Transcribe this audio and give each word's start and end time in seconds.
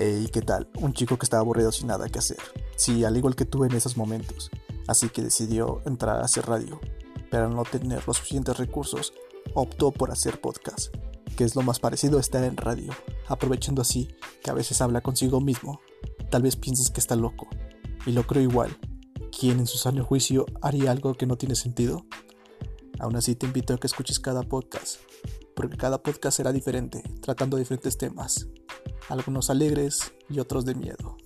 ¿Y 0.00 0.28
qué 0.28 0.42
tal? 0.42 0.68
Un 0.80 0.92
chico 0.92 1.18
que 1.18 1.26
estaba 1.26 1.40
aburrido 1.40 1.72
sin 1.72 1.88
nada 1.88 2.08
que 2.08 2.20
hacer. 2.20 2.38
Sí, 2.76 3.04
al 3.04 3.16
igual 3.16 3.34
que 3.34 3.44
tú 3.44 3.64
en 3.64 3.72
esos 3.72 3.96
momentos. 3.96 4.48
Así 4.86 5.08
que 5.08 5.22
decidió 5.22 5.82
entrar 5.86 6.20
a 6.20 6.24
hacer 6.24 6.46
radio. 6.46 6.80
Pero 7.32 7.46
al 7.46 7.56
no 7.56 7.64
tener 7.64 8.06
los 8.06 8.18
suficientes 8.18 8.56
recursos, 8.58 9.12
optó 9.54 9.90
por 9.90 10.12
hacer 10.12 10.40
podcast, 10.40 10.94
que 11.36 11.42
es 11.42 11.56
lo 11.56 11.62
más 11.62 11.80
parecido 11.80 12.18
a 12.18 12.20
estar 12.20 12.44
en 12.44 12.56
radio, 12.56 12.92
aprovechando 13.26 13.82
así 13.82 14.08
que 14.42 14.50
a 14.50 14.54
veces 14.54 14.80
habla 14.80 15.00
consigo 15.00 15.40
mismo. 15.40 15.80
Tal 16.30 16.42
vez 16.42 16.54
pienses 16.54 16.90
que 16.90 17.00
está 17.00 17.16
loco, 17.16 17.48
y 18.06 18.12
lo 18.12 18.24
creo 18.24 18.42
igual. 18.42 18.78
¿Quién 19.36 19.58
en 19.58 19.66
su 19.66 19.78
sano 19.78 20.04
juicio 20.04 20.46
haría 20.62 20.90
algo 20.90 21.14
que 21.14 21.26
no 21.26 21.36
tiene 21.36 21.54
sentido? 21.54 22.06
Aún 22.98 23.16
así 23.16 23.34
te 23.34 23.46
invito 23.46 23.74
a 23.74 23.78
que 23.78 23.86
escuches 23.86 24.20
cada 24.20 24.42
podcast, 24.42 25.00
porque 25.54 25.76
cada 25.76 26.02
podcast 26.02 26.36
será 26.36 26.52
diferente, 26.52 27.02
tratando 27.20 27.56
diferentes 27.56 27.98
temas, 27.98 28.48
algunos 29.08 29.50
alegres 29.50 30.12
y 30.28 30.38
otros 30.40 30.64
de 30.64 30.74
miedo. 30.74 31.16